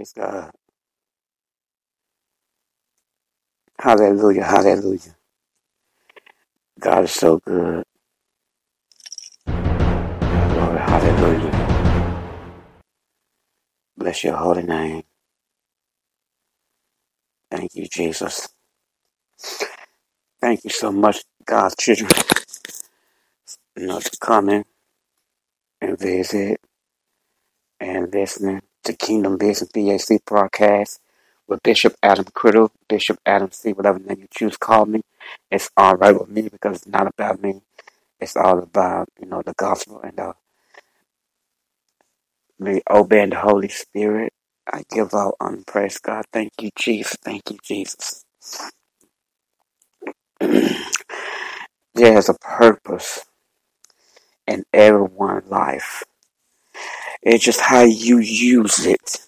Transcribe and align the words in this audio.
Praise 0.00 0.14
God. 0.14 0.50
Hallelujah. 3.78 4.44
Hallelujah. 4.44 5.14
God 6.80 7.04
is 7.04 7.12
so 7.12 7.36
good. 7.44 7.84
Glory. 10.38 10.78
Hallelujah. 10.78 11.76
Bless 13.94 14.24
your 14.24 14.36
holy 14.36 14.62
name. 14.62 15.02
Thank 17.50 17.74
you, 17.74 17.86
Jesus. 17.86 18.48
Thank 20.40 20.64
you 20.64 20.70
so 20.70 20.90
much, 20.90 21.18
God's 21.44 21.76
children, 21.76 22.10
you 23.76 23.86
know, 23.86 24.00
coming 24.18 24.64
and 25.82 25.98
visit 25.98 26.58
and 27.78 28.10
listening 28.14 28.62
to 28.90 28.96
Kingdom 29.06 29.36
Business 29.36 29.70
BAC 29.72 30.24
broadcast 30.24 31.00
with 31.46 31.62
Bishop 31.62 31.94
Adam 32.02 32.24
Criddle, 32.26 32.70
Bishop 32.88 33.18
Adam 33.24 33.50
C, 33.52 33.72
whatever 33.72 33.98
name 33.98 34.20
you 34.20 34.26
choose, 34.30 34.56
call 34.56 34.86
me. 34.86 35.02
It's 35.50 35.70
all 35.76 35.96
right 35.96 36.18
with 36.18 36.28
me 36.28 36.48
because 36.48 36.78
it's 36.78 36.86
not 36.86 37.06
about 37.06 37.42
me. 37.42 37.60
It's 38.20 38.36
all 38.36 38.58
about, 38.58 39.08
you 39.20 39.26
know, 39.28 39.42
the 39.42 39.54
gospel 39.54 40.00
and 40.02 40.18
uh, 40.18 40.32
me 42.58 42.82
obeying 42.90 43.30
the 43.30 43.38
Holy 43.40 43.68
Spirit. 43.68 44.32
I 44.72 44.82
give 44.90 45.14
out 45.14 45.34
on 45.40 45.64
praise 45.66 45.98
God. 45.98 46.24
Thank 46.32 46.52
you, 46.60 46.70
Jesus. 46.76 47.16
Thank 47.22 47.50
you, 47.50 47.58
Jesus. 47.62 48.24
There's 51.94 52.28
a 52.28 52.34
purpose 52.34 53.24
in 54.46 54.64
everyone's 54.72 55.48
life. 55.48 56.04
It's 57.22 57.44
just 57.44 57.60
how 57.60 57.82
you 57.82 58.18
use 58.18 58.86
it. 58.86 59.18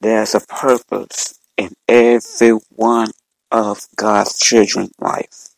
There's 0.00 0.34
a 0.34 0.40
purpose 0.40 1.38
in 1.56 1.70
every 1.88 2.58
one 2.70 3.10
of 3.50 3.86
God's 3.96 4.38
children's 4.38 4.92
life. 4.98 5.50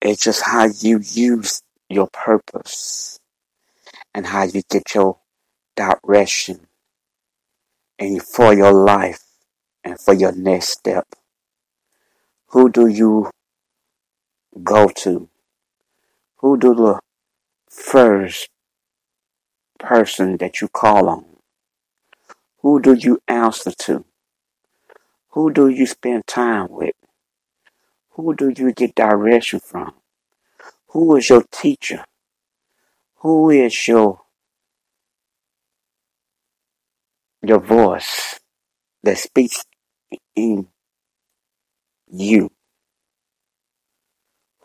It's 0.00 0.24
just 0.24 0.42
how 0.42 0.66
you 0.66 1.00
use 1.02 1.62
your 1.88 2.08
purpose 2.12 3.20
and 4.14 4.26
how 4.26 4.44
you 4.44 4.62
get 4.70 4.94
your 4.94 5.18
direction 5.76 6.66
and 7.98 8.22
for 8.22 8.54
your 8.54 8.72
life 8.72 9.24
and 9.82 10.00
for 10.00 10.14
your 10.14 10.32
next 10.32 10.70
step. 10.70 11.06
Who 12.48 12.70
do 12.70 12.86
you 12.86 13.30
go 14.62 14.88
to? 14.88 15.28
Who 16.36 16.58
do 16.58 16.74
the 16.74 17.00
first 17.68 18.48
person 19.84 20.38
that 20.38 20.60
you 20.60 20.68
call 20.68 21.08
on? 21.08 21.24
Who 22.62 22.80
do 22.80 22.94
you 22.94 23.20
answer 23.28 23.70
to? 23.70 24.04
Who 25.30 25.52
do 25.52 25.68
you 25.68 25.86
spend 25.86 26.26
time 26.26 26.68
with? 26.70 26.94
Who 28.12 28.34
do 28.34 28.52
you 28.56 28.72
get 28.72 28.94
direction 28.94 29.60
from? 29.60 29.94
Who 30.88 31.16
is 31.16 31.28
your 31.28 31.44
teacher? 31.50 32.04
Who 33.16 33.50
is 33.50 33.88
your 33.88 34.20
your 37.42 37.60
voice 37.60 38.40
that 39.02 39.18
speaks 39.18 39.64
in 40.34 40.68
you? 42.10 42.50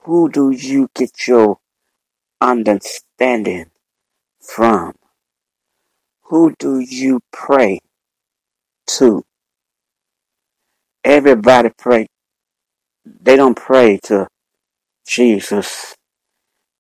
Who 0.03 0.29
do 0.29 0.51
you 0.51 0.89
get 0.95 1.27
your 1.27 1.59
understanding 2.39 3.71
from? 4.39 4.95
Who 6.29 6.53
do 6.59 6.79
you 6.79 7.21
pray 7.31 7.79
to? 8.85 9.25
Everybody 11.03 11.69
pray. 11.75 12.05
They 13.03 13.35
don't 13.35 13.55
pray 13.55 13.97
to 14.03 14.27
Jesus. 15.07 15.95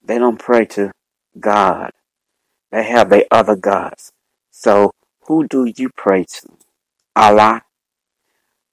They 0.03 0.19
don't 0.19 0.37
pray 0.37 0.65
to 0.65 0.91
God. 1.39 1.93
They 2.71 2.83
have 2.83 3.09
their 3.09 3.25
other 3.31 3.55
gods. 3.55 4.11
So 4.51 4.91
who 5.25 5.47
do 5.47 5.73
you 5.75 5.89
pray 5.97 6.25
to? 6.25 6.57
Allah? 7.15 7.63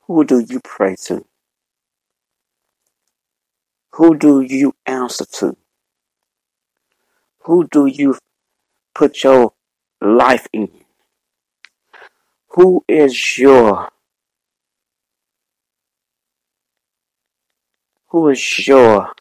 Who 0.03 0.25
do 0.25 0.41
you 0.41 0.61
pray 0.63 0.97
to? 1.07 1.25
Who 3.93 4.15
do 4.15 4.43
you 4.43 4.75
answer 4.85 5.25
to? 5.41 5.57
Who 7.45 7.67
do 7.67 7.87
you 7.87 8.19
put 8.95 9.25
your 9.25 9.53
life 10.07 10.47
in? 10.53 10.71
Who 12.51 12.85
is 12.89 13.39
your 13.39 13.91
who 18.09 18.29
is 18.29 18.67
your 18.67 19.13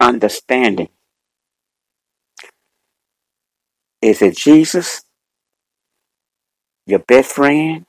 understanding? 0.00 0.88
Is 4.00 4.22
it 4.22 4.36
Jesus, 4.36 5.02
your 6.86 7.00
best 7.00 7.32
friend, 7.32 7.84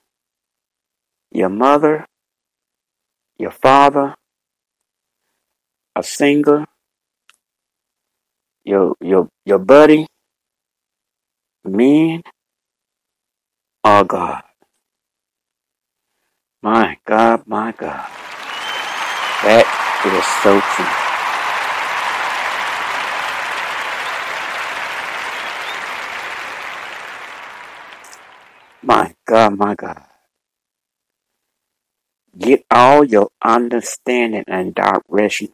your 1.32 1.50
mother, 1.50 2.06
your 3.38 3.52
father, 3.52 4.16
a 5.96 6.04
singer, 6.04 6.66
your 8.66 8.96
your 9.00 9.30
your 9.46 9.60
buddy, 9.60 10.08
men, 11.66 12.24
or 13.84 14.04
God? 14.04 14.44
My 16.62 16.98
God, 17.06 17.48
my 17.48 17.72
God. 17.72 18.10
That 19.44 19.66
is 20.06 20.26
so 20.44 20.62
true. 20.76 21.02
My 28.84 29.16
God, 29.26 29.58
my 29.58 29.76
God. 29.76 30.04
Get 32.38 32.66
all 32.72 33.04
your 33.04 33.30
understanding 33.44 34.44
and 34.48 34.76
direction 34.76 35.50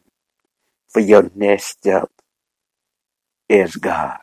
for 0.88 1.00
your 1.00 1.30
next 1.34 1.66
step 1.66 2.10
is 3.48 3.76
God. 3.76 4.18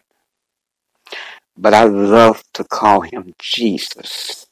But 1.58 1.74
I 1.74 1.86
love 1.86 2.44
to 2.54 2.64
call 2.64 3.02
him 3.02 3.34
Jesus. 3.40 4.48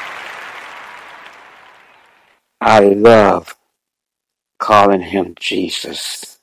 I 2.61 2.81
love 2.81 3.57
calling 4.59 5.03
him 5.03 5.35
Jesus. 5.41 6.41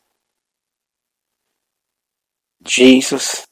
Jesus, 2.64 3.48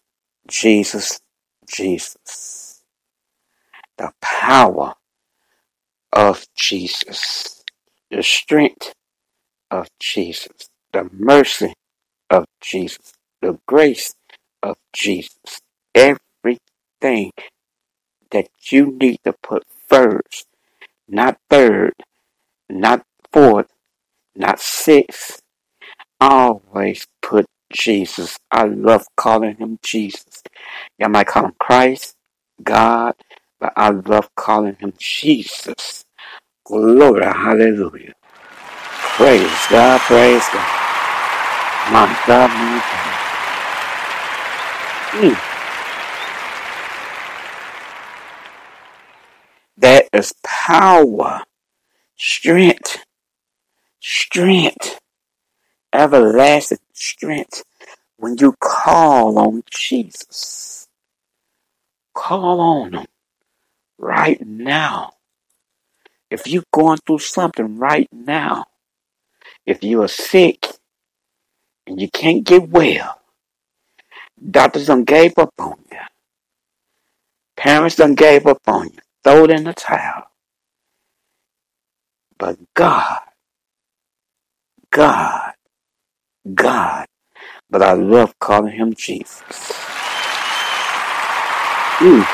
Jesus, 0.48 1.22
Jesus. 1.68 2.84
The 3.98 4.12
power 4.22 4.96
of 6.14 6.46
Jesus. 6.56 7.64
The 8.12 8.24
strength 8.24 8.94
of 9.72 9.88
Jesus. 10.00 10.70
The 10.94 11.10
mercy 11.14 11.74
of 12.30 12.46
Jesus. 12.62 13.14
The 13.42 13.60
grace 13.68 14.14
of 14.64 14.78
Jesus. 14.94 15.62
Everything 15.96 17.32
that 18.32 18.50
you 18.70 18.92
need 18.92 19.20
to 19.24 19.34
put 19.42 19.64
first, 19.88 20.48
not 21.08 21.38
third, 21.50 21.94
not 22.70 23.04
fourth, 23.32 23.68
not 24.36 24.60
sixth. 24.60 25.42
Always 26.22 27.08
put 27.22 27.46
Jesus. 27.72 28.38
I 28.52 28.66
love 28.66 29.06
calling 29.16 29.56
him 29.56 29.80
Jesus. 29.82 30.44
Y'all 30.98 31.10
might 31.10 31.28
call 31.28 31.46
him 31.46 31.54
Christ, 31.60 32.16
God, 32.64 33.16
but 33.60 33.74
I 33.76 33.90
love 33.90 34.34
calling 34.36 34.76
him 34.76 34.94
Jesus. 34.98 36.06
Glory, 36.66 37.26
hallelujah. 37.26 38.14
Praise 39.02 39.68
God, 39.70 40.00
praise 40.02 40.48
God. 40.54 40.80
My 41.92 42.24
God, 42.28 42.50
my 42.50 42.80
God. 42.80 43.26
Mm. 45.12 45.56
That 49.78 50.10
is 50.14 50.34
power, 50.44 51.44
strength, 52.18 53.04
strength, 54.00 55.00
everlasting 55.94 56.80
strength 56.94 57.64
when 58.18 58.38
you 58.38 58.56
call 58.60 59.40
on 59.40 59.64
Jesus. 59.72 60.88
Call 62.16 62.60
on 62.62 62.94
him 62.94 63.08
right 64.00 64.42
now. 64.48 65.14
If 66.32 66.48
you're 66.48 66.64
going 66.74 67.00
through 67.08 67.20
something 67.20 67.78
right 67.78 68.10
now, 68.14 68.66
If 69.66 69.86
you 69.86 70.04
are 70.04 70.10
sick 70.10 70.68
and 71.88 72.02
you 72.02 72.10
can't 72.10 72.44
get 72.46 72.70
well, 72.70 73.22
doctors 74.52 74.88
done 74.88 75.06
gave 75.06 75.38
up 75.38 75.54
on 75.60 75.76
you. 75.92 75.98
Parents 77.58 77.98
done 77.98 78.16
gave 78.16 78.48
up 78.48 78.60
on 78.68 78.86
you. 78.90 79.00
Throw 79.24 79.46
it 79.46 79.52
in 79.52 79.66
the 79.66 79.74
towel. 79.74 80.26
But 82.40 82.58
God, 82.76 83.20
God, 84.92 85.54
God, 86.54 87.08
but 87.70 87.84
I 87.84 87.94
love 87.94 88.38
calling 88.40 88.74
him 88.76 88.94
Jesus. 88.96 89.44
Ooh, 92.02 92.26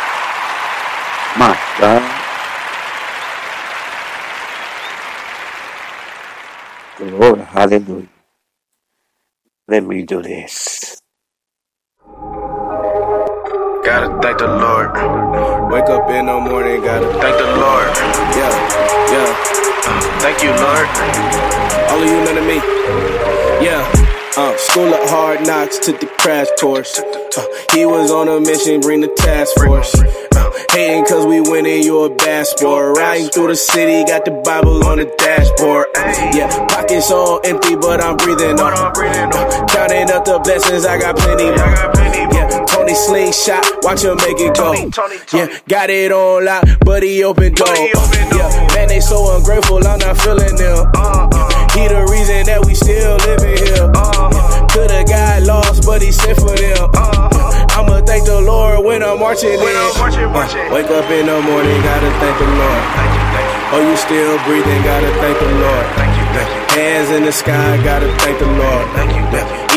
my 1.40 1.60
God. 1.80 2.30
Glory, 6.98 7.42
hallelujah. 7.44 8.10
Let 9.68 9.86
me 9.86 10.04
do 10.04 10.22
this. 10.22 11.00
Gotta 13.84 14.22
thank 14.22 14.40
the 14.40 14.48
Lord. 14.48 14.92
Wake 15.72 15.90
up 15.90 16.10
in 16.12 16.28
the 16.28 16.40
morning, 16.40 16.82
gotta 16.84 17.08
thank 17.20 17.38
the 17.38 17.58
Lord. 17.58 17.90
Yeah, 18.38 18.54
yeah. 19.14 19.54
Thank 20.22 20.44
you, 20.44 20.52
Lord. 20.52 20.88
All 21.92 22.04
of 22.04 22.10
you, 22.10 22.20
of 22.40 22.46
me. 22.48 22.58
Yeah. 23.66 23.84
Uh, 24.38 24.56
school 24.58 24.94
of 24.94 25.10
hard 25.10 25.48
knocks 25.48 25.80
took 25.80 26.00
the 26.00 26.08
crash 26.20 26.48
course. 26.62 27.00
Uh, 27.00 27.46
he 27.74 27.86
was 27.86 28.12
on 28.12 28.28
a 28.30 28.40
mission, 28.40 28.82
bring 28.82 29.02
the 29.02 29.10
task 29.18 29.56
force. 29.66 29.96
Uh, 30.56 30.64
hating 30.72 31.06
cause 31.06 31.26
we 31.26 31.42
winning, 31.42 31.84
you 31.84 32.04
a 32.04 32.16
bad 32.16 32.48
sport. 32.48 32.98
Riding 32.98 33.30
through 33.30 33.48
the 33.48 33.56
city, 33.56 34.06
got 34.06 34.26
the 34.26 34.32
Bible 34.32 34.86
on 34.86 34.98
the 34.98 35.06
dashboard. 35.18 35.88
Uh, 35.96 36.32
yeah, 36.34 36.50
pockets 36.68 37.12
all 37.12 37.42
empty, 37.44 37.76
but 37.76 38.04
I'm 38.04 38.18
breathing 38.18 38.60
on. 38.60 38.74
Uh, 38.74 39.66
counting 39.68 40.10
up 40.12 40.26
the 40.26 40.40
blessings, 40.44 40.86
I 40.86 40.98
got 40.98 41.18
plenty. 41.18 41.46
Yeah, 41.46 42.66
Tony 42.66 42.96
slingshot, 42.96 43.84
watch 43.84 44.04
him 44.04 44.18
make 44.18 44.40
it 44.40 44.56
go. 44.56 44.74
Yeah, 45.34 45.48
got 45.68 45.90
it 45.90 46.12
on 46.12 46.46
lock, 46.46 46.64
but 46.82 47.04
he 47.04 47.24
open 47.24 47.54
door. 47.54 47.68
Yeah, 47.68 48.68
man, 48.76 48.88
they 48.88 49.00
so 49.00 49.36
ungrateful, 49.36 49.86
I'm 49.86 50.00
not 50.00 50.18
feeling 50.18 50.56
them. 50.56 50.88
He 51.76 51.88
the 51.88 52.08
reason 52.10 52.46
that 52.48 52.64
we 52.66 52.74
still 52.74 53.18
living 53.28 53.58
here. 53.58 54.35
When 59.36 59.76
I'm 59.76 59.92
marching 60.00 60.24
in. 60.24 60.32
Uh, 60.32 60.72
wake 60.72 60.88
up 60.88 61.12
in 61.12 61.26
the 61.28 61.42
morning, 61.42 61.82
gotta 61.84 62.08
thank 62.24 62.40
the 62.40 62.48
Lord. 62.56 62.84
Oh, 63.76 63.84
you 63.84 63.98
still 63.98 64.40
breathing, 64.48 64.82
gotta 64.84 65.12
thank 65.20 65.38
the 65.40 65.52
Lord. 65.60 65.86
Hands 66.72 67.10
in 67.12 67.26
the 67.26 67.34
sky, 67.34 67.76
gotta 67.84 68.08
thank 68.24 68.40
the 68.40 68.48
Lord. 68.48 68.88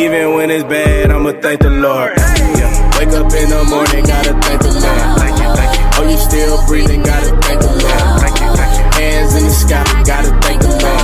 Even 0.01 0.35
when 0.35 0.51
it's 0.51 0.63
bad, 0.63 1.11
I'ma 1.11 1.33
thank 1.43 1.61
the 1.61 1.71
Lord. 1.71 2.13
Yeah. 2.17 2.71
Wake 2.99 3.09
up 3.19 3.33
in 3.35 3.51
the 3.51 3.65
morning, 3.67 4.05
gotta 4.07 4.35
thank 4.47 4.63
the 4.63 4.71
Lord. 4.79 5.27
Oh, 5.99 6.07
you 6.09 6.19
still 6.19 6.65
breathing, 6.69 7.03
gotta 7.03 7.35
thank 7.43 7.61
the 7.61 7.67
Lord. 7.67 8.95
Hands 8.95 9.35
in 9.35 9.43
the 9.43 9.51
sky, 9.51 9.83
gotta 10.07 10.31
thank 10.41 10.63
the 10.63 10.69
Lord. 10.69 10.98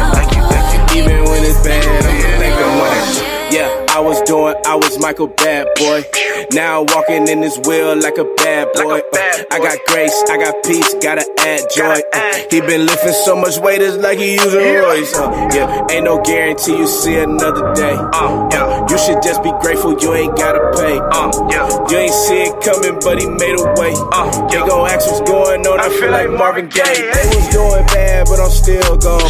I 4.74 4.76
was 4.76 4.98
Michael 4.98 5.28
Bad 5.28 5.68
Boy. 5.76 6.02
Now 6.50 6.82
walking 6.82 7.28
in 7.28 7.40
this 7.40 7.56
wheel 7.62 7.94
like 7.94 8.18
a 8.18 8.24
bad 8.34 8.72
boy. 8.74 8.98
Uh, 8.98 9.44
I 9.52 9.58
got 9.62 9.78
grace, 9.86 10.24
I 10.28 10.36
got 10.36 10.64
peace, 10.64 10.94
gotta 10.94 11.24
add 11.38 11.62
joy. 11.70 12.02
Uh, 12.12 12.34
he 12.50 12.60
been 12.60 12.84
lifting 12.84 13.12
so 13.12 13.36
much 13.36 13.56
weight, 13.58 13.80
it's 13.80 13.96
like 13.98 14.18
he 14.18 14.34
using 14.34 14.74
Royce. 14.82 15.14
Uh, 15.14 15.30
yeah, 15.54 15.86
ain't 15.92 16.04
no 16.06 16.20
guarantee 16.22 16.76
you 16.76 16.88
see 16.88 17.14
another 17.18 17.72
day. 17.74 17.94
Uh, 17.94 18.48
yeah, 18.50 18.84
you 18.90 18.98
should 18.98 19.22
just 19.22 19.44
be 19.44 19.52
grateful 19.62 19.94
you 19.94 20.12
ain't 20.12 20.36
gotta 20.36 20.58
pay. 20.74 20.98
Uh, 20.98 21.30
yeah, 21.50 21.70
you 21.88 21.96
ain't 21.96 22.12
see 22.12 22.50
it 22.50 22.60
coming, 22.66 22.98
but 22.98 23.20
he 23.22 23.30
made 23.30 23.54
a 23.54 23.64
way. 23.78 23.94
Uh, 24.10 24.26
they 24.48 24.58
gon' 24.58 24.90
ask 24.90 25.06
what's 25.06 25.22
going 25.30 25.64
on, 25.68 25.78
I 25.78 25.88
feel 25.88 26.10
like 26.10 26.30
Marvin 26.30 26.66
Gaye. 26.66 26.82
They 27.14 27.26
was 27.30 27.46
doing 27.54 27.86
bad, 27.94 28.26
but 28.26 28.40
I'm 28.40 28.50
still 28.50 28.96
gon' 28.96 29.23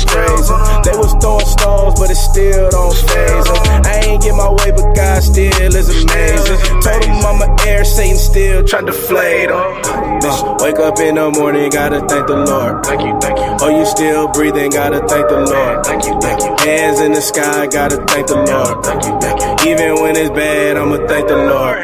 still 9.14 9.82
trying 9.82 10.20
to 10.20 10.20
deflate 10.20 10.20
him. 10.20 10.20
Uh, 10.24 10.56
wake 10.60 10.78
up 10.78 10.98
in 10.98 11.14
the 11.16 11.30
morning, 11.30 11.70
gotta 11.70 12.00
thank 12.08 12.26
the 12.26 12.36
Lord. 12.36 12.84
Thank 12.84 13.02
you, 13.02 13.18
thank 13.20 13.38
you. 13.38 13.56
Oh, 13.60 13.68
you 13.68 13.86
still 13.86 14.28
breathing, 14.28 14.70
gotta 14.70 15.06
thank 15.06 15.28
the 15.28 15.40
Lord. 15.40 15.84
Thank 15.84 16.04
you, 16.06 16.20
thank 16.20 16.42
you. 16.42 16.56
Hands 16.64 17.00
in 17.00 17.12
the 17.12 17.20
sky, 17.20 17.66
gotta 17.66 17.96
thank 18.06 18.26
the 18.26 18.36
Lord. 18.36 18.84
Thank 18.84 19.04
you, 19.04 19.20
thank 19.20 19.64
you. 19.64 19.70
Even 19.72 20.02
when 20.02 20.16
it's 20.16 20.30
bad, 20.30 20.76
I'ma 20.76 20.96
thank 21.06 21.28
the 21.28 21.36
Lord. 21.36 21.82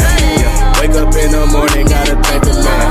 Wake 0.81 0.97
up 0.97 1.15
in 1.15 1.31
the 1.31 1.47
morning, 1.53 1.87
gotta 1.87 2.17
thank 2.23 2.45
the 2.45 2.55
Lord. 2.55 2.90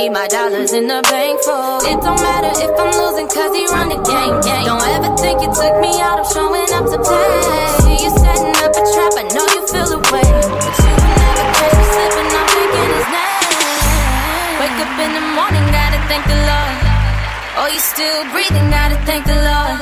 Need 0.00 0.12
my 0.12 0.26
dollars 0.28 0.72
in 0.72 0.86
the 0.86 1.00
bank 1.12 1.36
for. 1.44 1.76
It 1.84 1.98
don't 2.00 2.20
matter 2.24 2.52
if 2.56 2.72
I'm 2.72 2.92
losing, 3.00 3.28
cause 3.28 3.52
he 3.52 3.64
run 3.68 3.88
the 3.92 4.00
game. 4.00 4.36
game. 4.40 4.64
Don't 4.64 4.86
ever 4.96 5.12
think 5.20 5.36
you 5.44 5.50
took 5.52 5.74
me 5.84 5.92
out 6.00 6.18
of 6.22 6.26
showing 6.32 6.70
up 6.72 6.84
to 6.88 6.98
play. 7.04 7.32
See 7.84 7.98
you 8.04 8.10
setting 8.16 8.56
up 8.64 8.72
a 8.80 8.82
trap, 8.92 9.12
I 9.20 9.24
know 9.34 9.46
you 9.52 9.62
feel 9.68 9.88
the 9.92 10.00
way. 10.08 10.24
But 10.24 10.74
you 10.80 10.92
will 10.96 11.16
never 11.20 11.46
catch 11.52 11.74
me 11.76 11.84
slipping, 11.92 12.28
I'm 12.32 12.46
thinking 12.54 12.88
his 12.96 13.08
name. 13.12 14.52
Wake 14.60 14.78
up 14.84 14.92
in 15.04 15.10
the 15.18 15.24
morning, 15.36 15.66
gotta 15.68 16.00
thank 16.08 16.24
the 16.32 16.38
Lord. 16.48 16.76
Oh, 17.60 17.68
you 17.68 17.80
still 17.92 18.20
breathing, 18.32 18.68
gotta 18.72 18.98
thank 19.04 19.22
the 19.28 19.36
Lord. 19.36 19.76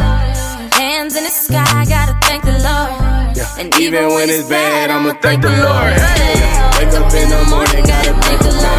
Hands 0.75 1.15
in 1.15 1.23
the 1.23 1.35
sky, 1.47 1.79
gotta 1.87 2.15
thank 2.27 2.43
the 2.43 2.59
Lord. 2.59 3.39
Yeah. 3.39 3.61
And 3.61 3.69
even 3.79 4.11
when 4.15 4.27
it's 4.31 4.49
bad, 4.49 4.91
I'ma 4.91 5.15
thank 5.23 5.43
the 5.47 5.55
Lord. 5.63 5.95
Yeah. 5.95 6.75
Wake 6.75 6.95
up 6.99 7.07
in 7.15 7.29
the 7.31 7.43
morning, 7.55 7.85
gotta 7.87 8.15
thank 8.27 8.41
the 8.43 8.55
Lord. 8.59 8.78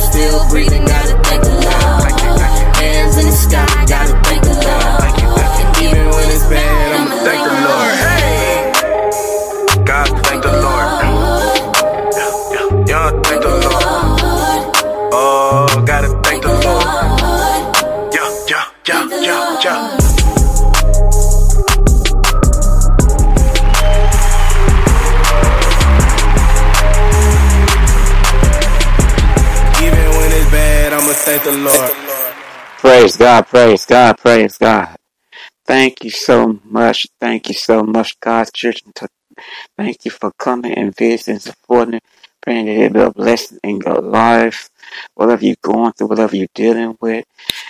Still 0.00 0.48
breathing, 0.48 0.84
gotta 0.84 1.16
thank 1.24 1.42
the 1.44 1.50
Lord. 1.50 2.20
Hands 2.76 3.16
in 3.18 3.26
the 3.26 3.32
sky, 3.32 3.84
gotta 3.86 4.19
Praise 33.00 33.16
God, 33.16 33.46
praise 33.46 33.86
God, 33.86 34.18
praise 34.18 34.58
God. 34.58 34.96
Thank 35.66 36.04
you 36.04 36.10
so 36.10 36.60
much. 36.64 37.06
Thank 37.18 37.48
you 37.48 37.54
so 37.54 37.82
much, 37.82 38.20
God's 38.20 38.52
children. 38.52 38.92
Thank 39.78 40.04
you 40.04 40.10
for 40.10 40.32
coming 40.32 40.74
and 40.74 40.94
visiting, 40.94 41.38
supporting, 41.38 42.00
praying 42.42 42.66
that 42.66 42.76
it 42.76 42.92
be 42.92 43.00
a 43.00 43.10
blessing 43.10 43.58
in 43.64 43.80
your 43.80 44.02
life. 44.02 44.68
Whatever 45.14 45.46
you're 45.46 45.56
going 45.62 45.92
through, 45.92 46.08
whatever 46.08 46.36
you're 46.36 46.48
dealing 46.54 46.98
with, 47.00 47.24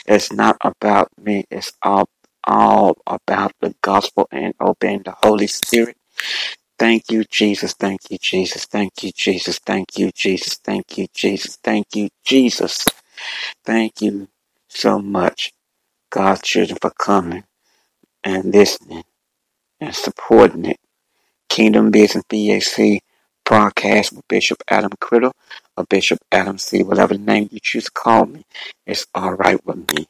it's 0.05 0.33
not 0.33 0.57
about 0.65 1.11
me. 1.17 1.45
It's 1.49 1.75
all, 1.81 2.09
all 2.43 2.97
about 3.07 3.53
the 3.61 3.73
gospel 3.83 4.27
and 4.33 4.53
obeying 4.61 5.03
the 5.05 5.15
Holy 5.23 5.47
Spirit. 5.47 5.97
Thank 6.77 7.09
you, 7.13 7.23
Jesus. 7.23 7.75
Thank 7.75 8.01
you, 8.11 8.19
Jesus. 8.19 8.65
Thank 8.65 9.05
you, 9.05 9.13
Jesus. 9.13 9.61
Thank 9.61 9.97
you, 9.97 10.11
Jesus. 10.11 10.57
Thank 10.57 10.99
you, 10.99 11.07
Jesus. 11.15 11.57
Thank 11.63 11.95
you, 11.95 12.09
Jesus. 12.25 12.85
Thank 13.65 14.03
you 14.03 14.27
so 14.71 14.99
much, 14.99 15.53
God's 16.11 16.43
children, 16.43 16.79
for 16.81 16.91
coming 16.91 17.45
and 18.25 18.53
listening 18.53 19.05
and 19.81 19.95
supporting 19.95 20.65
it. 20.65 20.79
Kingdom 21.49 21.91
Business 21.91 22.25
BAC 22.29 23.03
broadcast 23.45 24.13
with 24.13 24.27
Bishop 24.29 24.63
Adam 24.71 24.93
Criddle 25.01 25.33
or 25.77 25.85
Bishop 25.85 26.21
Adam 26.31 26.59
C. 26.59 26.83
Whatever 26.85 27.19
name 27.19 27.49
you 27.51 27.59
choose 27.61 27.85
to 27.87 27.91
call 27.91 28.27
me, 28.27 28.45
it's 28.87 29.07
all 29.15 29.33
right 29.35 29.65
with 29.67 29.93
me. 29.93 30.07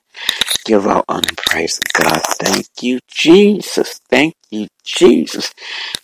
Give 0.67 0.87
out 0.87 1.07
honor 1.09 1.29
and 1.29 1.39
praise 1.39 1.79
to 1.79 2.03
God. 2.03 2.21
Thank 2.41 2.67
you, 2.83 3.01
Jesus. 3.09 4.01
Thank 4.11 4.35
you, 4.51 4.69
Jesus. 4.85 5.55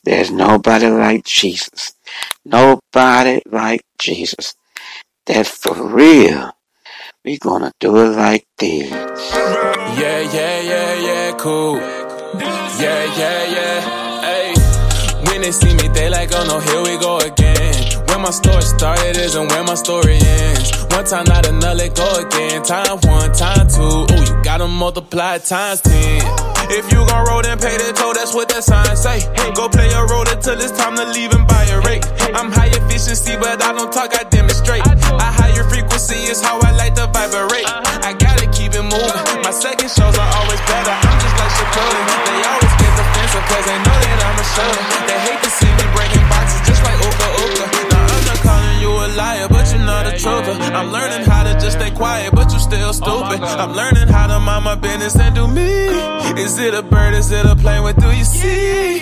There's 0.05 0.31
nobody 0.31 0.89
like 0.89 1.25
Jesus. 1.25 1.93
Nobody 2.45 3.43
like 3.47 3.83
Jesus. 3.99 4.55
That's 5.27 5.51
for 5.51 5.75
real. 5.87 6.56
We 7.27 7.39
gonna 7.39 7.73
do 7.81 7.97
it 7.97 8.11
like 8.11 8.47
this. 8.57 8.89
Yeah, 8.89 10.21
yeah, 10.33 10.61
yeah, 10.61 10.95
yeah, 10.95 11.33
cool. 11.37 11.75
Yeah, 12.79 13.03
yeah, 13.19 13.41
yeah, 13.57 14.21
hey. 14.21 14.55
When 15.27 15.41
they 15.43 15.51
see 15.51 15.75
me, 15.75 15.89
they 15.89 16.09
like, 16.09 16.31
oh 16.33 16.45
no, 16.47 16.61
here 16.61 16.83
we 16.87 16.97
go 17.03 17.19
again. 17.19 17.75
Where 18.07 18.21
my 18.21 18.31
story 18.31 18.63
started 18.63 19.17
isn't 19.17 19.49
where 19.49 19.65
my 19.65 19.75
story 19.75 20.19
ends. 20.23 20.71
One 20.95 21.05
time, 21.05 21.25
not 21.27 21.49
another, 21.49 21.89
go 21.89 22.09
again. 22.15 22.63
Time 22.63 22.99
one, 23.03 23.33
time 23.33 23.67
two. 23.69 24.07
Ooh, 24.07 24.23
you 24.23 24.43
gotta 24.45 24.69
multiply 24.69 25.39
times 25.39 25.81
ten. 25.81 26.23
If 26.71 26.93
you 26.93 27.05
gon' 27.07 27.27
roll, 27.27 27.43
then 27.43 27.59
pay 27.59 27.77
the 27.77 27.93
toll, 27.93 28.15
that's 28.15 28.35
what 28.35 28.49
that 28.51 28.63
sign 28.63 28.97
say. 28.97 29.19
Go 29.55 29.69
play 29.69 29.91
your 29.91 30.07
role 30.07 30.27
until 30.29 30.61
it's 30.61 30.77
time 30.79 30.95
to 30.97 31.05
leave 31.11 31.33
and 31.33 31.47
buy 31.47 31.65
a 31.65 31.81
rate. 31.81 32.07
I'm 32.35 32.53
high 32.53 32.71
efficiency, 32.71 33.37
but 33.37 33.63
I 33.63 33.73
don't 33.73 33.93
talk, 33.93 34.15
I 34.15 34.23
demonstrate. 34.31 34.46
I'm 50.75 50.91
learning 50.93 51.25
how 51.29 51.45
to 51.45 51.53
just 51.55 51.79
stay 51.79 51.91
quiet, 51.91 52.33
but 52.35 52.53
you 52.53 52.59
still 52.59 52.89
oh 52.89 52.93
stupid. 52.93 53.43
I'm 53.43 53.73
learning 53.73 54.09
how 54.09 54.27
to 54.27 54.41
mind 54.41 54.65
my 54.65 54.75
business 54.75 55.17
and 55.17 55.35
do 55.35 55.47
me. 55.47 55.87
Is 56.41 56.59
it 56.59 56.75
a 56.75 56.83
bird? 56.83 57.15
Is 57.15 57.31
it 57.31 57.47
a 57.47 57.55
plane? 57.57 57.83
What 57.83 57.97
do 57.97 58.11
you 58.11 58.25
see? 58.25 59.01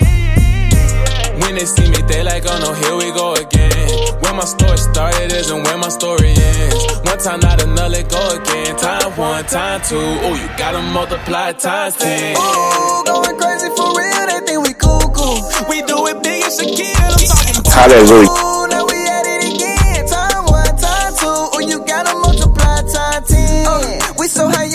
When 1.41 1.55
they 1.57 1.67
see 1.67 1.89
me, 1.91 1.99
they 2.09 2.23
like, 2.23 2.45
oh 2.47 2.59
no, 2.59 2.73
here 2.75 2.97
we 2.97 3.13
go 3.13 3.35
again. 3.35 3.89
Where 4.23 4.35
my 4.35 4.45
story 4.45 4.77
started 4.79 5.33
isn't 5.33 5.63
where 5.65 5.79
my 5.79 5.89
story 5.89 6.35
ends. 6.35 6.85
One 7.05 7.19
time, 7.19 7.41
not 7.41 7.63
another, 7.63 8.03
go 8.05 8.23
again. 8.41 8.77
Time 8.77 9.13
one, 9.17 9.45
time 9.45 9.81
two. 9.83 9.97
Oh, 9.99 10.35
you 10.35 10.49
gotta 10.57 10.83
multiply 10.93 11.53
times 11.53 11.97
ten. 11.97 12.37
Ooh, 12.37 13.05
going 13.05 13.37
crazy 13.39 13.69
for 13.77 13.93
real, 13.95 14.27
they 14.27 14.41
think 14.47 14.67
we 14.67 14.75
cool, 14.75 15.07
cool. 15.15 15.39
We 15.69 15.83
do 15.83 16.07
it 16.07 16.23
big 16.23 16.45
as 16.45 16.59
Shaquille. 16.59 16.95
I'm 16.97 17.63
talking 17.63 17.63
Hallelujah. 17.71 18.31
Ooh, 18.31 18.64
now 18.64 18.64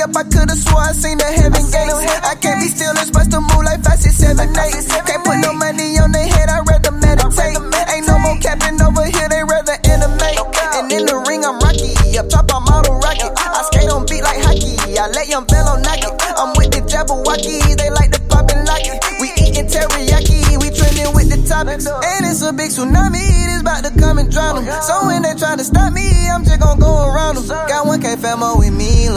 up, 0.01 0.15
I 0.15 0.23
could've 0.23 0.57
swore 0.57 0.81
I 0.81 0.91
seen 0.93 1.17
the 1.17 1.27
heaven 1.27 1.65
gates. 1.67 1.99
I 2.23 2.35
can't 2.39 2.59
be 2.59 2.67
still, 2.67 2.91
it's 2.95 3.11
supposed 3.11 3.31
to 3.31 3.41
move 3.41 3.63
like 3.63 3.83
fast 3.83 4.07
seven 4.11 4.49
eight. 4.49 4.75
Can't 5.05 5.23
put 5.23 5.37
no 5.43 5.53
money 5.53 5.99
on 5.99 6.11
their 6.11 6.27
head, 6.27 6.49
I'd 6.49 6.63
rather 6.67 6.91
meditate. 6.91 7.57
Ain't 7.91 8.07
no 8.07 8.19
more 8.19 8.37
capping 8.39 8.79
over 8.81 9.05
here, 9.05 9.27
they 9.27 9.43
rather 9.43 9.75
animate. 9.83 10.39
And 10.79 10.91
in 10.91 11.03
the 11.05 11.17
ring, 11.27 11.43
I'm 11.43 11.59
rocky. 11.59 11.91
Up 12.17 12.29
top, 12.29 12.51
I'm 12.51 12.63
auto 12.67 12.95
rocket. 12.99 13.31
I 13.35 13.61
skate 13.71 13.91
on 13.91 14.05
beat 14.05 14.23
like 14.23 14.39
hockey. 14.43 14.75
I 14.95 15.07
let 15.11 15.27
young 15.27 15.45
Bello 15.45 15.75
knock 15.79 16.03
it. 16.03 16.13
I'm 16.39 16.55
with 16.55 16.71
the 16.71 16.81
Jabberwockies, 16.87 17.75
they 17.75 17.89
like 17.91 18.11
to 18.15 18.21
pop 18.31 18.47
and 18.51 18.63
lock 18.67 18.83
it. 18.83 18.99
We 19.19 19.31
eating 19.35 19.67
teriyaki, 19.67 20.59
we 20.63 20.71
trending 20.71 21.11
with 21.11 21.27
the 21.27 21.39
topics. 21.43 21.87
And 21.87 22.23
it's 22.23 22.41
a 22.41 22.53
big 22.53 22.71
tsunami, 22.71 23.19
it's 23.19 23.61
about 23.61 23.83
to 23.83 23.91
come 23.99 24.17
and 24.19 24.31
drown 24.31 24.63
them. 24.63 24.67
So 24.83 25.07
when 25.07 25.23
they 25.23 25.35
try 25.35 25.55
to 25.55 25.63
stop 25.63 25.91
me, 25.91 26.07
I'm 26.31 26.43
just 26.43 26.59
gonna 26.59 26.79
go 26.79 27.07
around 27.11 27.35
them. 27.35 27.47
Got 27.47 27.87
1K 27.87 28.15
famo 28.23 28.63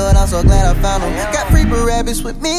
Lord, 0.02 0.16
I'm 0.16 0.26
so 0.26 0.42
glad 0.42 0.66
I 0.66 0.74
found 0.82 1.04
them. 1.04 1.14
Got 1.32 1.46
free 1.54 1.62
rabbits 1.62 2.22
with 2.22 2.42
me. 2.42 2.58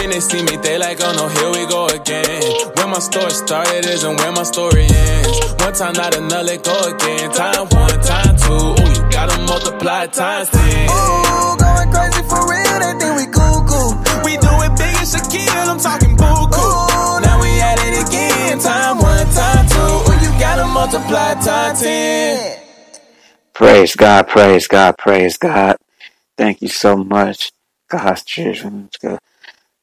When 0.00 0.08
they 0.08 0.20
see 0.20 0.42
me, 0.42 0.56
they 0.56 0.78
like, 0.78 0.96
oh 1.02 1.12
no, 1.12 1.28
here 1.28 1.50
we 1.52 1.68
go 1.68 1.88
again. 1.92 2.40
Where 2.76 2.88
my 2.88 3.00
story 3.00 3.28
started 3.30 3.84
isn't 3.84 4.16
where 4.16 4.32
my 4.32 4.44
story 4.44 4.88
ends. 4.88 5.36
One 5.60 5.74
time, 5.74 5.92
not 5.92 6.16
another, 6.16 6.56
go 6.56 6.76
again. 6.88 7.30
Time 7.36 7.68
one, 7.68 8.00
time 8.00 8.34
two. 8.40 8.80
Ooh, 8.80 8.88
you 8.96 9.02
gotta 9.12 9.36
multiply 9.44 10.06
times 10.06 10.48
ten. 10.48 10.88
Ooh, 10.88 11.56
going 11.60 11.90
crazy 11.92 12.22
for 12.32 12.48
real, 12.48 12.76
they 12.80 12.92
think 12.96 13.14
we 13.20 13.26
cool, 13.28 13.60
cool. 13.68 13.92
We 14.24 14.40
do 14.40 14.52
it 14.64 14.72
big 14.80 14.96
as 15.04 15.12
Shaquille, 15.12 15.68
I'm 15.68 15.78
talking 15.78 16.16
buku. 16.16 16.64
Ooh, 16.64 17.20
Now 17.20 17.36
we 17.44 17.60
at 17.60 17.76
it 17.84 18.08
again. 18.08 18.58
Time 18.58 18.96
one, 19.04 19.28
time 19.36 19.68
two. 19.68 19.76
Ooh, 20.08 20.16
you 20.24 20.32
gotta 20.40 20.64
multiply 20.64 21.34
times 21.44 21.82
ten. 21.82 22.56
Praise 23.52 23.94
God, 23.94 24.28
praise 24.28 24.66
God, 24.66 24.96
praise 24.96 25.36
God. 25.36 25.76
Thank 26.40 26.62
you 26.62 26.68
so 26.68 26.96
much, 26.96 27.52
God's 27.90 28.24
children. 28.24 28.88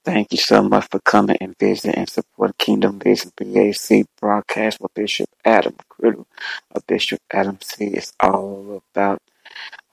Thank 0.03 0.31
you 0.31 0.39
so 0.39 0.63
much 0.63 0.87
for 0.89 0.99
coming 1.01 1.37
and 1.39 1.55
visiting 1.59 1.93
and 1.93 2.09
supporting 2.09 2.55
Kingdom 2.57 2.97
Business 2.97 3.31
BAC 3.37 4.07
broadcast 4.19 4.81
with 4.81 4.91
Bishop 4.95 5.29
Adam 5.45 5.75
Criddle 5.87 6.25
of 6.71 6.77
uh, 6.77 6.79
Bishop 6.87 7.19
Adam 7.31 7.59
C. 7.61 7.85
It's 7.93 8.11
all 8.19 8.81
about 8.91 9.21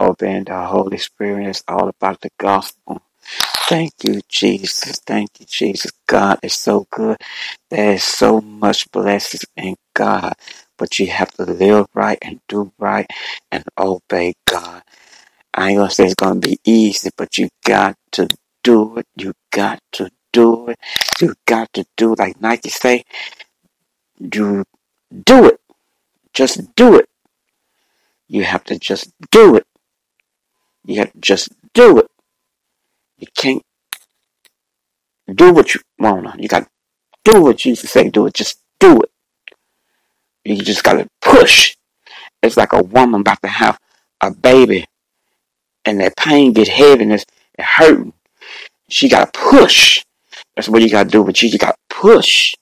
obeying 0.00 0.44
the 0.44 0.64
Holy 0.64 0.96
Spirit. 0.96 1.48
It's 1.48 1.64
all 1.68 1.90
about 1.90 2.22
the 2.22 2.30
gospel. 2.38 3.02
Thank 3.68 3.92
you, 4.02 4.22
Jesus. 4.26 5.00
Thank 5.06 5.40
you, 5.40 5.46
Jesus. 5.46 5.92
God 6.06 6.38
is 6.42 6.54
so 6.54 6.86
good. 6.90 7.18
There 7.70 7.92
is 7.92 8.04
so 8.04 8.40
much 8.40 8.90
blessings 8.90 9.44
in 9.56 9.76
God, 9.94 10.32
but 10.78 10.98
you 10.98 11.08
have 11.08 11.30
to 11.32 11.44
live 11.44 11.88
right 11.92 12.18
and 12.22 12.40
do 12.48 12.72
right 12.78 13.10
and 13.52 13.64
obey 13.78 14.32
God. 14.46 14.82
I 15.56 15.88
say 15.88 16.04
it's 16.04 16.14
gonna 16.14 16.40
be 16.40 16.58
easy, 16.64 17.10
but 17.16 17.38
you 17.38 17.48
got 17.64 17.96
to 18.12 18.28
do 18.64 18.98
it. 18.98 19.06
You 19.16 19.34
got 19.52 19.80
to 19.92 20.10
do 20.32 20.68
it. 20.68 20.78
You 21.20 21.34
got 21.46 21.72
to 21.74 21.86
do 21.96 22.12
it. 22.12 22.18
Like 22.18 22.40
Nike 22.40 22.70
say, 22.70 23.04
you 24.18 24.64
do 25.24 25.46
it. 25.46 25.60
Just 26.32 26.74
do 26.74 26.96
it. 26.96 27.08
You 28.26 28.42
have 28.42 28.64
to 28.64 28.78
just 28.78 29.12
do 29.30 29.54
it. 29.54 29.66
You 30.84 30.96
have 30.96 31.12
to 31.12 31.20
just 31.20 31.50
do 31.72 31.98
it. 31.98 32.10
You 33.18 33.28
can't 33.36 33.62
do 35.32 35.52
what 35.52 35.74
you 35.74 35.80
wanna. 35.98 36.34
You 36.36 36.48
got 36.48 36.64
to 36.64 36.68
do 37.24 37.42
what 37.42 37.58
Jesus 37.58 37.90
say 37.90 38.10
do 38.10 38.26
it. 38.26 38.34
Just 38.34 38.58
do 38.80 39.00
it. 39.00 39.10
You 40.44 40.56
just 40.56 40.82
got 40.82 40.94
to 40.94 41.08
push. 41.22 41.76
It's 42.42 42.56
like 42.56 42.72
a 42.72 42.82
woman 42.82 43.20
about 43.20 43.40
to 43.42 43.48
have 43.48 43.78
a 44.20 44.30
baby 44.30 44.86
and 45.84 46.00
that 46.00 46.16
pain 46.16 46.52
get 46.52 46.68
heavy 46.68 47.04
and 47.04 47.24
hurting. 47.58 48.12
She 48.88 49.08
got 49.08 49.32
to 49.32 49.40
push. 49.40 50.04
That's 50.54 50.68
what 50.68 50.82
you 50.82 50.90
got 50.90 51.04
to 51.04 51.08
do 51.10 51.22
with 51.22 51.42
you. 51.42 51.48
You 51.48 51.58
got 51.58 51.76
to 51.76 51.96
push. 51.96 52.54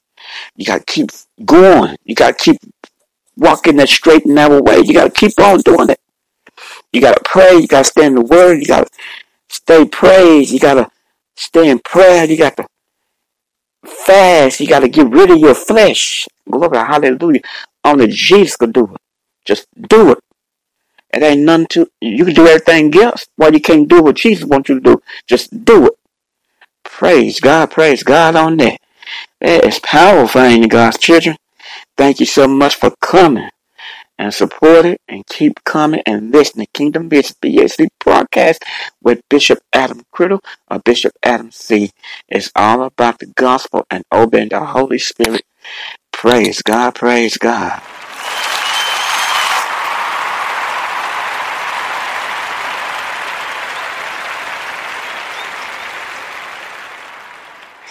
You 0.57 0.65
got 0.65 0.79
to 0.79 0.93
keep 0.93 1.11
going. 1.45 1.97
You 2.05 2.15
got 2.15 2.39
to 2.39 2.45
keep 2.45 2.61
walking 3.37 3.77
that 3.77 3.89
straight 3.89 4.25
and 4.25 4.35
narrow 4.35 4.63
way. 4.63 4.79
You 4.79 4.95
got 4.95 5.05
to 5.05 5.11
keep 5.11 5.39
on 5.39 5.61
doing 5.61 5.91
it. 5.91 6.01
You 6.93 7.01
got 7.01 7.17
to 7.17 7.23
pray. 7.25 7.59
You 7.59 7.67
got 7.67 7.85
to 7.85 7.91
stay 7.91 8.07
in 8.07 8.15
the 8.15 8.23
word. 8.23 8.61
You 8.61 8.67
got 8.67 8.87
to 8.87 8.93
stay 9.49 9.85
praised. 9.87 10.53
You 10.53 10.61
got 10.61 10.75
to 10.75 10.91
stay 11.37 11.69
in 11.69 11.79
prayer. 11.81 12.25
You 12.25 12.37
got 12.37 12.57
to 12.57 12.67
fast. 13.85 14.61
You 14.61 14.69
got 14.69 14.81
to 14.81 14.89
get 14.89 15.11
rid 15.11 15.31
of 15.31 15.39
your 15.39 15.55
flesh. 15.55 16.29
Glory, 16.51 16.79
hallelujah. 16.79 17.41
Only 17.85 18.07
Jesus 18.09 18.57
can 18.57 18.73
do 18.73 18.85
it. 18.85 19.01
Just 19.45 19.67
do 19.89 20.13
it. 20.13 20.19
It 21.13 21.23
ain't 21.23 21.43
nothing 21.43 21.67
to, 21.71 21.91
you 22.01 22.25
can 22.25 22.35
do 22.35 22.47
everything 22.47 22.95
else. 22.97 23.27
Why 23.37 23.49
you 23.49 23.61
can't 23.61 23.89
do 23.89 24.03
what 24.03 24.17
Jesus 24.17 24.45
wants 24.45 24.69
you 24.69 24.77
to 24.77 24.81
do? 24.81 25.03
Just 25.27 25.65
do 25.65 25.87
it. 25.87 25.95
Praise 26.85 27.41
God, 27.41 27.71
praise 27.71 28.03
God 28.03 28.37
on 28.37 28.57
that. 28.59 28.79
That 29.41 29.65
is 29.65 29.79
powerful, 29.81 30.41
ain't 30.41 30.63
you, 30.63 30.69
God's 30.69 30.99
children? 30.99 31.37
Thank 31.97 32.21
you 32.21 32.27
so 32.27 32.49
much 32.49 32.75
for 32.77 32.93
coming 33.03 33.49
and 34.19 34.33
support 34.33 34.85
it 34.85 35.01
and 35.09 35.27
keep 35.27 35.63
coming 35.65 36.03
and 36.07 36.33
listening. 36.33 36.67
Kingdom 36.73 37.09
Business 37.09 37.37
BAC 37.41 37.89
broadcast 37.99 38.63
with 39.03 39.21
Bishop 39.29 39.59
Adam 39.73 40.03
Criddle 40.15 40.41
or 40.71 40.79
Bishop 40.79 41.13
Adam 41.23 41.51
C. 41.51 41.91
It's 42.29 42.51
all 42.55 42.85
about 42.85 43.19
the 43.19 43.27
gospel 43.27 43.85
and 43.91 44.05
obeying 44.13 44.51
the 44.51 44.65
Holy 44.65 44.99
Spirit. 44.99 45.43
Praise 46.13 46.63
God, 46.63 46.95
praise 46.95 47.37
God. 47.37 47.83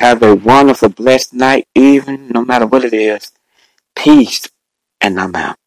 Have 0.01 0.23
a 0.23 0.33
wonderful, 0.33 0.89
blessed 0.89 1.35
night, 1.35 1.67
even 1.75 2.29
no 2.29 2.43
matter 2.43 2.65
what 2.65 2.83
it 2.83 2.91
is. 2.91 3.31
Peace, 3.95 4.49
and 4.99 5.19
I'm 5.19 5.35
out. 5.35 5.60